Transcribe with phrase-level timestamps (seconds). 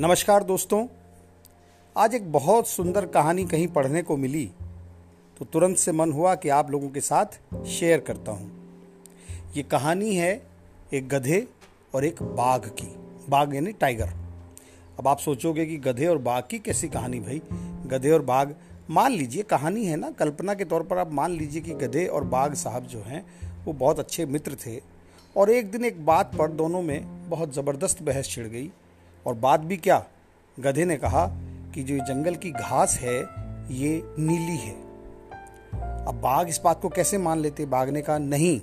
[0.00, 0.86] नमस्कार दोस्तों।
[1.96, 4.44] आज एक बहुत सुंदर कहानी कहीं पढ़ने को मिली
[5.36, 7.38] तो तुरंत से मन हुआ कि आप लोगों के साथ
[7.68, 10.30] शेयर करता हूँ। ये कहानी है
[10.94, 11.46] एक गधे
[11.94, 12.88] और एक बाघ की।
[13.28, 14.14] बाघ यानी टाइगर
[14.98, 17.42] अब आप सोचोगे कि गधे और बाघ की कैसी कहानी भाई?
[17.86, 18.48] गधे और बाघ,
[18.90, 22.24] मान लीजिए कहानी है ना, कल्पना के तौर पर आप मान लीजिए कि गधे और
[22.26, 23.24] बाघ साहब जो हैं,
[23.64, 24.80] वो बहुत अच्छे मित्र थे
[25.36, 28.70] और एक दिन एक बात पर दोनों में बहुत ज़बरदस्त बहस छिड़ गई।
[29.26, 30.04] और बात भी क्या?
[30.56, 31.26] गधे ने कहा
[31.74, 33.18] कि जो जंगल की घास है,
[33.70, 34.74] ये नीली है।
[36.06, 37.66] अब बाघ इस बात को कैसे मान लेते?
[37.66, 38.60] बाघ ने कहा, नहीं,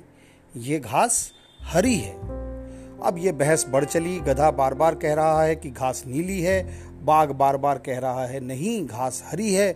[0.57, 2.15] ये घास हरी है।
[3.03, 6.61] अब ये बहस बढ़ चली। गधा बार बार कह रहा है कि घास नीली है।
[7.05, 9.69] बाघ बार बार कह रहा है, नहीं, घास हरी है।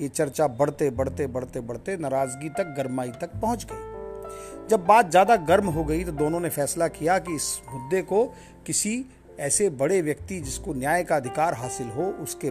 [0.00, 5.36] ये चर्चा बढ़ते बढ़ते बढ़ते बढ़ते नाराज़गी तक, गरमाई तक पहुँच गई। जब बात ज़्यादा
[5.36, 8.24] गर्म हो गई तो दोनों ने फैसला किया कि इस मुद्दे को
[8.66, 9.04] किसी
[9.40, 12.50] ऐसे बड़े व्यक्ति जिसको न्याय का अधिकार हासिल हो उसके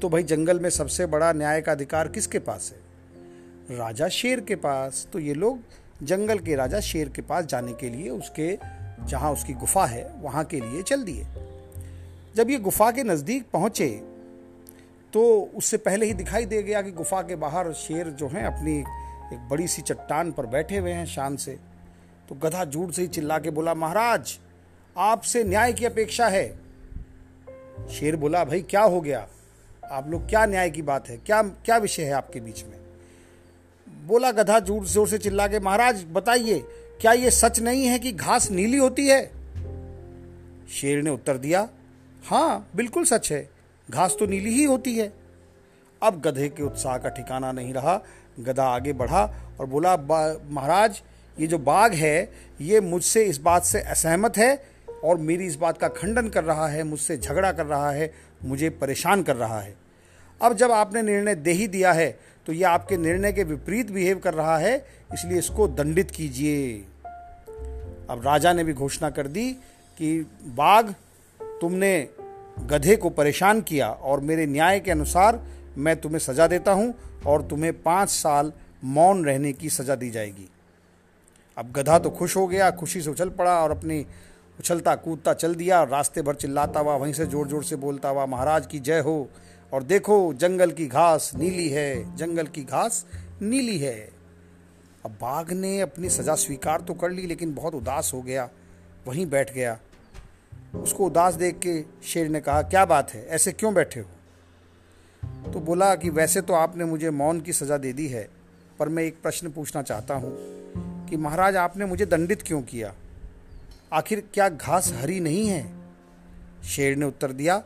[0.00, 3.76] तो भाई जंगल में सबसे बड़ा न्याय का अधिकार किसके पास है?
[3.78, 5.60] राजा शेर के पास। तो ये लोग
[6.02, 8.58] जंगल के राजा शेर के पास जाने के लिए उसके,
[9.06, 11.26] जहाँ उसकी गुफा है, वहाँ के लिए चल दिए।
[12.36, 13.88] जब ये गुफा के नज़दीक पहुँचे
[15.12, 15.22] तो
[15.54, 18.78] उससे पहले ही दिखाई दे गया कि गुफा के बाहर शेर जो हैं अपनी
[19.34, 21.58] एक बड़ी सी चट्टान पर बैठे हुए हैं शान से।
[22.28, 24.38] तो गधा झूठ से ही चिल्ला के बोला, महाराज
[24.96, 26.46] आपसे न्याय की अपेक्षा है।
[27.92, 29.26] शेर बोला, भाई, क्या हो गया?
[29.84, 31.16] आप लोग क्या न्याय की बात है?
[31.16, 32.78] क्या क्या विषय है आपके बीच में?
[34.06, 36.58] बोला गधा ज़ोर ज़ोर से चिल्ला के, महाराज, बताइए,
[37.00, 39.24] क्या यह सच नहीं है कि घास नीली होती है?
[40.72, 41.68] शेर ने उत्तर दिया
[42.24, 43.48] हाँ बिल्कुल सच है।
[43.88, 45.12] घास तो नीली ही होती है।
[46.02, 48.00] अब गधे के उत्साह का ठिकाना नहीं रहा।
[48.40, 49.24] गधा आगे बढ़ा
[49.60, 51.02] और बोला महाराज,
[51.36, 54.73] ये जो बाघ है, ये मुझसे इस बात से असहमत है
[55.04, 58.12] और मेरी इस बात का खंडन कर रहा है, मुझसे झगड़ा कर रहा है,
[58.44, 59.74] मुझे परेशान कर रहा है।
[60.40, 64.18] अब जब आपने निर्णय दे ही दिया है तो यह आपके निर्णय के विपरीत बिहेव
[64.18, 64.76] कर रहा है,
[65.14, 66.74] इसलिए इसको दंडित कीजिए।
[68.10, 69.50] अब राजा ने भी घोषणा कर दी
[69.98, 70.84] कि बाघ,
[71.60, 72.08] तुमने
[72.62, 75.40] गधे को परेशान किया और मेरे न्याय के अनुसार
[75.76, 76.92] मैं तुम्हें सजा देता हूँ
[77.26, 78.52] और तुम्हें पाँच साल
[78.86, 80.48] मौन रहने की सजा दी जाएगी।
[81.56, 84.04] अब गधा तो खुश हो गया, खुशी से उछल पड़ा और अपनी
[84.60, 88.26] उछलता कूदता चल दिया, रास्ते भर चिल्लाता हुआ, वहीं से ज़ोर ज़ोर से बोलता हुआ,
[88.26, 89.30] महाराज की जय हो,
[89.72, 93.06] और देखो, जंगल की घास नीली है, जंगल की घास
[93.42, 94.10] नीली है।
[95.04, 98.50] अब बाघ ने अपनी सजा स्वीकार तो कर ली, लेकिन बहुत उदास हो गया,
[99.06, 99.78] वहीं बैठ गया।
[100.76, 104.06] उसको उदास देख के शेर ने कहा, क्या बात है, ऐसे क्यों बैठे हो?
[105.52, 108.28] तो बोला कि, वैसे तो आपने मुझे मौन की सजा दे दी है,
[108.78, 110.36] पर मैं एक प्रश्न पूछना चाहता हूँ
[111.06, 112.94] कि, महाराज, आपने मुझे दंडित क्यों किया?
[113.94, 115.74] आखिर क्या घास हरी नहीं है?
[116.64, 117.62] शेर ने उत्तर दिया,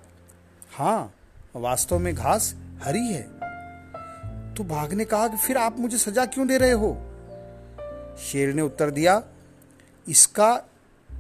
[0.77, 1.15] हाँ,
[1.57, 3.23] वास्तव में घास हरी है।
[4.55, 6.95] तो बाघ ने कहा कि फिर आप मुझे सजा क्यों दे रहे हो?
[8.19, 9.23] शेर ने उत्तर दिया,
[10.09, 10.63] इसका,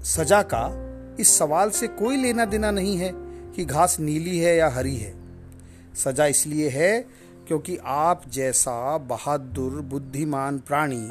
[0.03, 0.85] सजा का
[1.21, 3.13] इस सवाल से कोई लेना देना नहीं है
[3.53, 5.15] कि घास नीली है या हरी है।
[5.95, 7.01] सजा इसलिए है
[7.49, 11.09] क्योंकि आप जैसा बहादुर, बुद्धिमान प्राणी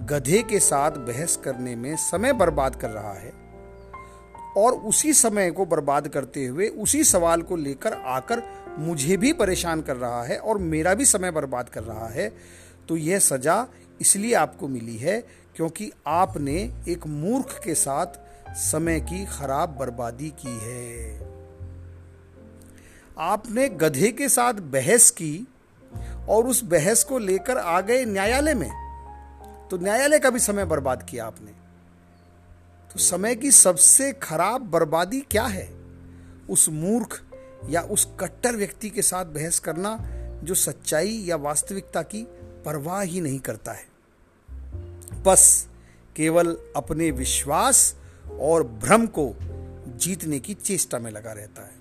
[0.00, 3.32] गधे के साथ बहस करने में समय बर्बाद कर रहा है
[4.56, 8.42] और उसी समय को बर्बाद करते हुए उसी सवाल को लेकर आकर
[8.78, 12.36] मुझे भी परेशान कर रहा है और मेरा भी समय बर्बाद कर रहा है
[12.88, 13.66] तो यह सजा
[14.00, 18.06] इसलिए आपको मिली है क्योंकि आपने एक मूर्ख के साथ
[18.54, 21.20] समय की खराब बर्बादी की है।
[23.18, 25.46] आपने गधे के साथ बहस की
[26.28, 28.89] और उस बहस को लेकर आ गए न्यायालय में।
[29.70, 31.52] तो न्यायालय का भी समय बर्बाद किया आपने।
[32.92, 35.74] तो समय की सबसे खराब बर्बादी क्या है?
[36.50, 37.22] उस मूर्ख
[37.68, 39.98] या उस कट्टर व्यक्ति के साथ बहस करना
[40.44, 42.26] जो सच्चाई या वास्तविकता की
[42.64, 43.86] परवाह ही नहीं करता है।
[45.22, 45.68] बस
[46.16, 47.94] केवल अपने विश्वास
[48.40, 49.34] और भ्रम को
[49.96, 51.74] जीतने की चेष्टा में लगा रहता है।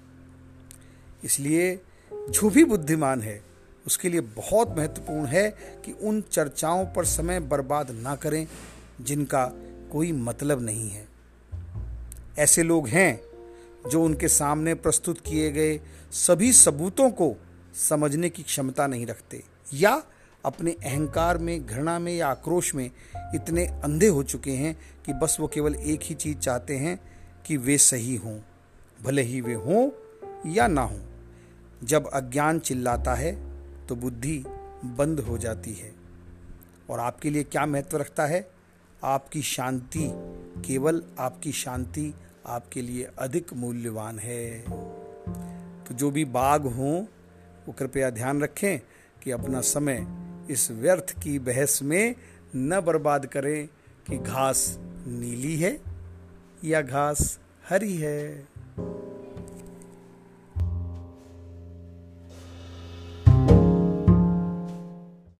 [1.24, 1.82] इसलिए
[2.14, 3.49] जो भी बुद्धिमान है
[3.90, 5.50] उसके लिए बहुत महत्वपूर्ण है
[5.86, 8.48] कि उन चर्चाओं पर समय बर्बाद ना करें,
[9.02, 9.46] जिनका
[9.92, 11.08] कोई मतलब नहीं है।
[12.40, 13.20] ऐसे लोग हैं
[13.90, 15.80] जो उनके सामने प्रस्तुत किए गए
[16.12, 17.36] सभी सबूतों को
[17.90, 19.44] समझने की क्षमता नहीं रखते,
[19.74, 20.04] या
[20.46, 22.90] अपने अहंकार में, घृणा में या आक्रोश में
[23.36, 27.00] इतने अंधे हो चुके हैं कि बस वो केवल एक ही चीज़ चाहते हैं
[27.46, 28.40] कि वे सही हों,
[29.04, 29.90] भले ही वे हों
[30.52, 31.00] या ना हों।
[31.84, 33.49] जब अज्ञान चिल्लाता है
[33.90, 34.44] तो बुद्धि
[34.86, 35.96] बंद हो जाती है।
[36.90, 38.52] और आपके लिए क्या महत्व रखता है?
[39.04, 40.12] आपकी शांति,
[40.68, 42.14] केवल आपकी शांति
[42.46, 44.60] आपके लिए अधिक मूल्यवान है।
[45.84, 47.04] तो जो भी बाघ हों,
[47.68, 48.80] वो कृपया ध्यान रखें
[49.24, 50.08] कि अपना समय
[50.50, 52.16] इस व्यर्थ की बहस में
[52.56, 53.68] न बर्बाद करें
[54.08, 54.76] कि घास
[55.08, 55.82] नीली है
[56.64, 57.40] या घास
[57.70, 58.48] हरी है।